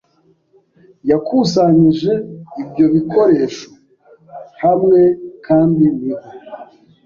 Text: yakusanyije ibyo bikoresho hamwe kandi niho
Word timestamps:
yakusanyije 1.09 2.11
ibyo 2.61 2.85
bikoresho 2.93 3.69
hamwe 4.63 5.01
kandi 5.45 5.83
niho 5.99 6.27